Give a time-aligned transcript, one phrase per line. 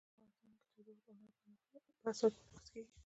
[0.03, 1.57] افغانستان کې تودوخه د هنر
[2.01, 2.93] په اثار کې منعکس کېږي.